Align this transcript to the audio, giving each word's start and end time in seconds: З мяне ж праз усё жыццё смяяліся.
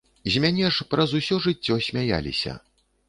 З 0.35 0.39
мяне 0.45 0.71
ж 0.77 0.87
праз 0.93 1.13
усё 1.19 1.37
жыццё 1.45 1.79
смяяліся. 1.89 2.59